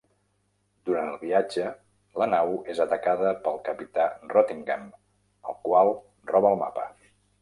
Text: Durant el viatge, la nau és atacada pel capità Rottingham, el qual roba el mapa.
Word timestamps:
Durant 0.89 1.09
el 1.09 1.17
viatge, 1.23 1.67
la 2.21 2.27
nau 2.31 2.57
és 2.75 2.81
atacada 2.85 3.35
pel 3.49 3.61
capità 3.69 4.07
Rottingham, 4.35 4.89
el 5.53 5.59
qual 5.69 5.93
roba 6.33 6.55
el 6.55 6.59
mapa. 6.65 6.89